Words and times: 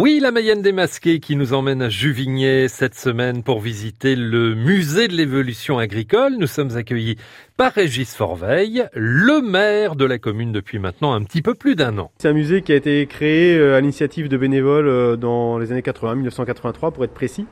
Oui, 0.00 0.20
la 0.20 0.30
Mayenne 0.30 0.62
démasquée 0.62 1.18
qui 1.18 1.34
nous 1.34 1.54
emmène 1.54 1.82
à 1.82 1.88
Juvigné 1.88 2.68
cette 2.68 2.94
semaine 2.94 3.42
pour 3.42 3.58
visiter 3.58 4.14
le 4.14 4.54
musée 4.54 5.08
de 5.08 5.14
l'évolution 5.14 5.78
agricole. 5.78 6.34
Nous 6.38 6.46
sommes 6.46 6.76
accueillis 6.76 7.16
par 7.56 7.72
Régis 7.72 8.14
Forveille, 8.14 8.84
le 8.94 9.40
maire 9.40 9.96
de 9.96 10.04
la 10.04 10.18
commune 10.18 10.52
depuis 10.52 10.78
maintenant 10.78 11.14
un 11.14 11.24
petit 11.24 11.42
peu 11.42 11.54
plus 11.54 11.74
d'un 11.74 11.98
an. 11.98 12.12
C'est 12.18 12.28
un 12.28 12.32
musée 12.32 12.62
qui 12.62 12.70
a 12.70 12.76
été 12.76 13.04
créé 13.06 13.58
euh, 13.58 13.76
à 13.76 13.80
l'initiative 13.80 14.28
de 14.28 14.36
bénévoles 14.36 14.86
euh, 14.86 15.16
dans 15.16 15.58
les 15.58 15.72
années 15.72 15.82
80, 15.82 16.14
1983 16.14 16.92
pour 16.92 17.02
être 17.02 17.12
précis. 17.12 17.46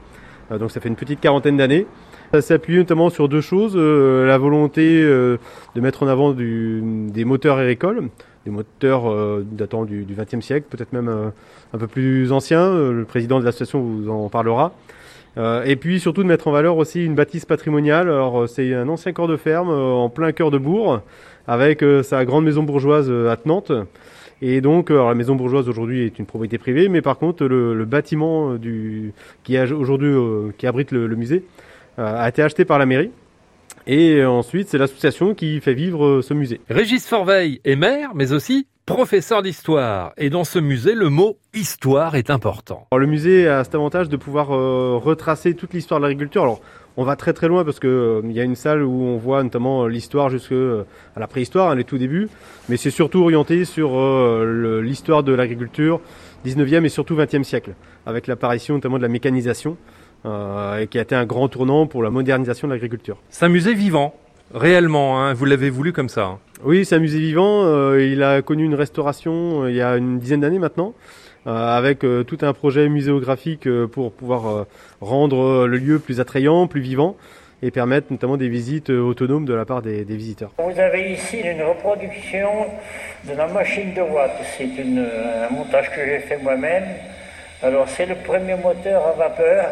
Euh, 0.53 0.59
donc 0.59 0.71
ça 0.71 0.79
fait 0.81 0.89
une 0.89 0.95
petite 0.95 1.19
quarantaine 1.19 1.57
d'années. 1.57 1.89
Ça 2.33 2.43
s'appuie 2.43 2.77
notamment 2.77 3.11
sur 3.11 3.29
deux 3.29 3.41
choses, 3.41 3.77
la 3.77 4.39
volonté 4.39 5.01
de 5.03 5.39
mettre 5.77 6.03
en 6.03 6.09
avant 6.09 6.33
des 6.33 7.25
moteurs 7.25 7.59
agricoles, 7.59 8.09
des 8.47 8.53
moteurs 8.53 9.11
euh, 9.11 9.45
datant 9.51 9.85
du 9.85 10.07
XXe 10.09 10.41
siècle, 10.41 10.67
peut-être 10.71 10.93
même 10.93 11.09
euh, 11.09 11.29
un 11.75 11.79
peu 11.79 11.87
plus 11.87 12.33
anciens. 12.33 12.63
Euh, 12.63 12.93
le 12.93 13.05
président 13.05 13.41
de 13.41 13.45
l'association 13.45 13.81
vous 13.81 14.09
en 14.09 14.29
parlera. 14.31 14.73
et 15.67 15.77
puis 15.77 16.01
surtout 16.01 16.23
de 16.23 16.29
mettre 16.29 16.49
en 16.49 16.53
valeur 16.53 16.79
aussi 16.79 17.05
une 17.05 17.15
bâtisse 17.15 17.45
patrimoniale. 17.45 18.09
Alors 18.09 18.49
c'est 18.49 18.73
un 18.73 18.89
ancien 18.89 19.13
corps 19.13 19.29
de 19.29 19.37
ferme 19.37 19.69
en 19.69 20.09
plein 20.09 20.33
cœur 20.33 20.51
de 20.51 20.57
Bourg, 20.57 21.01
avec 21.47 21.85
sa 22.03 22.25
grande 22.25 22.45
maison 22.45 22.63
bourgeoise 22.63 23.11
attenante. 23.29 23.71
Et 24.41 24.61
donc, 24.63 24.89
la 24.89 25.15
maison 25.15 25.35
bourgeoise 25.35 25.69
aujourd'hui 25.69 26.07
est 26.07 26.19
une 26.19 26.27
propriété 26.27 26.57
privée, 26.57 26.89
mais 26.89 27.03
par 27.03 27.19
contre, 27.19 27.45
le, 27.45 27.85
bâtiment 27.85 28.57
qui 29.45 29.59
aujourd'hui 29.59 30.15
qui 30.57 30.67
abrite 30.67 30.91
le 30.93 31.17
musée 31.17 31.45
a 31.99 32.27
été 32.27 32.41
acheté 32.43 32.65
par 32.65 32.79
la 32.79 32.87
mairie. 32.87 33.11
Et 33.87 34.25
ensuite, 34.25 34.69
c'est 34.69 34.79
l'association 34.79 35.35
qui 35.35 35.61
fait 35.61 35.75
vivre 35.75 36.05
euh, 36.05 36.23
ce 36.23 36.35
musée. 36.35 36.61
Régis 36.69 37.07
Forveille 37.07 37.61
est 37.65 37.77
maire, 37.77 38.11
mais 38.17 38.33
aussi 38.33 38.67
professeur 38.85 39.43
d'histoire. 39.43 40.13
Et 40.17 40.29
dans 40.29 40.43
ce 40.43 40.59
musée, 40.59 40.95
le 40.95 41.09
mot 41.09 41.39
histoire 41.55 42.17
est 42.17 42.29
important. 42.29 42.89
le 42.97 43.07
musée 43.07 43.47
a 43.49 43.63
cet 43.63 43.77
avantage 43.77 44.09
de 44.09 44.17
pouvoir 44.17 44.53
euh, 44.53 44.97
retracer 44.97 45.55
toute 45.55 45.73
l'histoire 45.73 46.01
de 46.01 46.07
l'agriculture. 46.07 46.43
Alors, 46.43 46.61
on 46.97 47.05
va 47.05 47.15
très 47.15 47.33
très 47.33 47.47
loin 47.47 47.65
parce 47.65 47.79
qu'il 47.79 47.89
euh, 47.89 48.23
y 48.25 48.41
a 48.41 48.43
une 48.43 48.57
salle 48.57 48.83
où 48.83 49.05
on 49.05 49.19
voit 49.19 49.45
notamment 49.45 49.87
l'histoire 49.87 50.31
jusqu'à 50.31 50.85
la 51.17 51.27
préhistoire, 51.29 51.71
hein, 51.71 51.75
les 51.77 51.85
tout 51.85 51.99
débuts, 51.99 52.29
mais 52.69 52.77
c'est 52.77 52.91
surtout 52.91 53.21
orienté 53.21 53.65
sur 53.65 53.91
l'histoire 54.83 55.23
de 55.23 55.33
l'agriculture 55.33 56.01
19e 56.45 56.85
et 56.85 56.89
surtout 56.89 57.15
20e 57.15 57.45
siècle, 57.45 57.75
avec 58.05 58.27
l'apparition 58.27 58.75
notamment 58.75 58.97
de 58.97 59.03
la 59.03 59.09
mécanisation. 59.09 59.77
Euh, 60.27 60.81
et 60.81 60.87
qui 60.89 60.99
a 60.99 61.03
été 61.03 61.15
un 61.15 61.25
grand 61.25 61.49
tournant 61.49 61.87
pour 61.87 62.03
la 62.03 62.11
modernisation 62.11 62.67
de 62.67 62.73
l'agriculture. 62.73 63.17
C'est 63.31 63.45
un 63.45 63.49
musée 63.49 63.75
vivant, 63.75 64.15
réellement, 64.53 65.23
hein, 65.23 65.35
vous 65.35 65.45
l'avez 65.45 65.71
voulu 65.71 65.93
comme 65.93 66.09
ça. 66.09 66.25
Hein. 66.25 66.39
Oui, 66.65 66.85
c'est 66.85 66.97
un 66.97 66.99
musée 66.99 67.21
vivant, 67.21 67.63
euh, 67.65 68.03
il 68.03 68.25
a 68.25 68.43
connu 68.43 68.65
une 68.65 68.75
restauration 68.75 69.63
euh, 69.63 69.71
il 69.71 69.77
y 69.77 69.83
a 69.83 69.97
une 69.97 70.19
dizaine 70.19 70.41
d'années 70.41 70.59
maintenant. 70.59 70.95
avec 71.47 72.01
tout 72.01 72.39
un 72.43 72.53
projet 72.53 72.89
muséographique 72.89 73.69
pour 73.93 74.11
pouvoir 74.11 74.67
rendre 75.01 75.69
le 75.69 75.77
lieu 75.77 76.01
plus 76.01 76.19
attrayant, 76.19 76.67
plus 76.67 76.81
vivant 76.81 77.15
et 77.63 77.71
permettre 77.71 78.09
notamment 78.11 78.37
des 78.37 78.49
visites 78.49 78.91
autonomes 78.91 79.45
de 79.45 79.55
la 79.55 79.65
part 79.65 79.81
des, 79.81 80.03
visiteurs. 80.03 80.51
Vous 80.59 80.81
avez 80.81 81.13
ici 81.13 81.39
une 81.39 81.63
reproduction 81.63 82.51
de 83.29 83.35
la 83.37 83.47
machine 83.47 83.95
de 83.95 84.01
Watt. 84.01 84.33
C'est 84.59 84.65
un 84.65 85.55
montage 85.55 85.89
que 85.91 86.05
j'ai 86.05 86.19
fait 86.19 86.39
moi-même. 86.43 86.89
Alors 87.63 87.89
c'est 87.89 88.07
le 88.07 88.17
premier 88.17 88.57
moteur 88.57 89.07
à 89.07 89.13
vapeur 89.13 89.71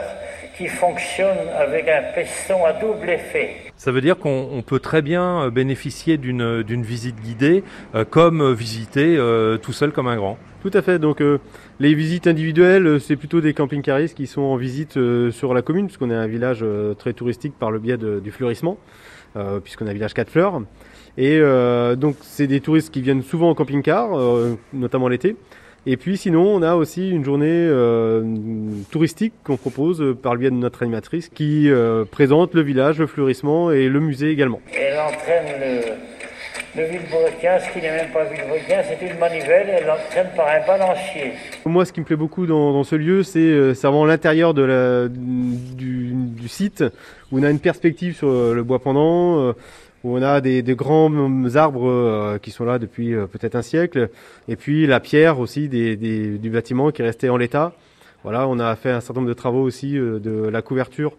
qui 0.56 0.68
fonctionne 0.68 1.48
avec 1.58 1.88
un 1.88 2.02
piston 2.14 2.64
à 2.64 2.72
double 2.72 3.10
effet. 3.10 3.56
Ça 3.76 3.90
veut 3.92 4.00
dire 4.00 4.16
qu'on 4.18 4.62
peut 4.64 4.78
très 4.78 5.02
bien 5.02 5.42
euh, 5.42 5.50
bénéficier 5.50 6.16
d'une 6.16 6.82
visite 6.82 7.20
guidée 7.20 7.64
euh, 7.94 8.04
comme 8.04 8.40
euh, 8.40 8.52
visiter 8.52 9.18
tout 9.62 9.72
seul 9.72 9.92
comme 9.92 10.06
un 10.06 10.16
grand. 10.16 10.38
Tout 10.62 10.70
à 10.72 10.80
fait. 10.80 10.98
Donc 10.98 11.22
les 11.78 11.94
visites 11.94 12.26
individuelles, 12.26 12.98
c'est 12.98 13.16
plutôt 13.16 13.42
des 13.42 13.52
camping-caristes 13.52 14.16
qui 14.16 14.26
sont 14.26 14.40
en 14.40 14.56
visite 14.56 14.98
sur 15.30 15.52
la 15.52 15.60
commune, 15.60 15.86
puisqu'on 15.86 16.10
est 16.10 16.14
un 16.14 16.26
village 16.26 16.64
très 16.98 17.12
touristique 17.12 17.52
par 17.58 17.70
le 17.70 17.78
biais 17.78 17.98
du 17.98 18.30
fleurissement, 18.30 18.78
puisqu'on 19.62 19.86
est 19.86 19.90
un 19.90 19.94
village 19.94 20.14
4 20.14 20.30
fleurs. 20.30 20.62
Et 21.18 21.38
donc 21.96 22.16
c'est 22.22 22.46
des 22.46 22.60
touristes 22.60 22.90
qui 22.90 23.02
viennent 23.02 23.22
souvent 23.22 23.50
en 23.50 23.54
camping-car, 23.54 24.08
notamment 24.72 25.08
l'été. 25.08 25.36
Et 25.86 25.98
puis 25.98 26.16
sinon, 26.16 26.46
on 26.46 26.62
a 26.62 26.76
aussi 26.76 27.10
une 27.10 27.24
journée 27.24 27.46
euh, 27.50 28.22
touristique 28.90 29.34
qu'on 29.44 29.58
propose 29.58 30.16
par 30.22 30.32
le 30.32 30.40
biais 30.40 30.50
de 30.50 30.56
notre 30.56 30.82
animatrice 30.82 31.28
qui 31.28 31.70
euh, 31.70 32.06
présente 32.06 32.54
le 32.54 32.62
village, 32.62 32.98
le 32.98 33.06
fleurissement 33.06 33.70
et 33.70 33.88
le 33.90 34.00
musée 34.00 34.30
également. 34.30 34.62
Elle 34.72 34.98
entraîne 34.98 35.44
le, 35.60 36.80
le 36.80 36.88
vilebrequin, 36.88 37.58
ce 37.58 37.70
qui 37.70 37.82
n'est 37.82 37.96
même 37.96 38.10
pas 38.12 38.24
vilebrequin, 38.24 38.82
c'est 38.88 39.06
une 39.06 39.18
manivelle, 39.18 39.66
elle 39.78 39.86
l'entraîne 39.86 40.28
par 40.34 40.48
un 40.48 40.66
balancier. 40.66 41.32
Moi, 41.66 41.84
ce 41.84 41.92
qui 41.92 42.00
me 42.00 42.06
plaît 42.06 42.16
beaucoup 42.16 42.46
dans, 42.46 42.82
ce 42.82 42.96
lieu, 42.96 43.22
c'est 43.22 43.40
euh, 43.40 43.74
vraiment 43.74 44.06
l'intérieur 44.06 44.54
du, 44.54 45.10
du, 46.14 46.48
site, 46.48 46.82
où 47.30 47.40
on 47.40 47.42
a 47.42 47.50
une 47.50 47.60
perspective 47.60 48.16
sur 48.16 48.54
le 48.54 48.62
bois 48.62 48.78
pendant 48.78 49.52
où 50.04 50.16
on 50.16 50.22
a 50.22 50.40
des, 50.40 50.62
grands 50.74 51.10
arbres 51.56 51.88
euh, 51.88 52.38
qui 52.38 52.50
sont 52.50 52.64
là 52.64 52.78
depuis 52.78 53.14
euh, 53.14 53.26
peut-être 53.26 53.56
un 53.56 53.62
siècle, 53.62 54.10
et 54.48 54.54
puis 54.54 54.86
la 54.86 55.00
pierre 55.00 55.40
aussi 55.40 55.68
du 55.68 56.50
bâtiment 56.50 56.92
qui 56.92 57.02
est 57.02 57.06
resté 57.06 57.30
en 57.30 57.38
l'état. 57.38 57.72
Voilà, 58.22 58.46
on 58.46 58.58
a 58.58 58.76
fait 58.76 58.90
un 58.90 59.00
certain 59.00 59.20
nombre 59.20 59.28
de 59.28 59.34
travaux 59.34 59.62
aussi 59.62 59.98
euh, 59.98 60.18
de 60.18 60.48
la 60.48 60.62
couverture 60.62 61.16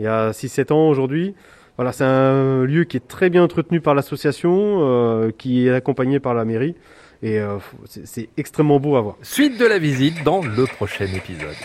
il 0.00 0.04
y 0.04 0.08
a 0.08 0.32
6-7 0.32 0.72
ans 0.72 0.88
aujourd'hui. 0.88 1.34
Voilà, 1.76 1.92
c'est 1.92 2.04
un 2.04 2.64
lieu 2.64 2.82
qui 2.82 2.96
est 2.96 3.06
très 3.06 3.30
bien 3.30 3.44
entretenu 3.44 3.80
par 3.80 3.94
l'association, 3.94 5.32
qui 5.38 5.66
est 5.66 5.72
accompagné 5.72 6.18
par 6.18 6.34
la 6.34 6.44
mairie, 6.44 6.74
et 7.22 7.40
c'est 7.84 8.28
extrêmement 8.36 8.78
beau 8.78 8.96
à 8.96 9.00
voir. 9.00 9.16
Suite 9.22 9.58
de 9.58 9.66
la 9.66 9.78
visite 9.78 10.22
dans 10.24 10.40
le 10.40 10.66
prochain 10.66 11.06
épisode. 11.06 11.56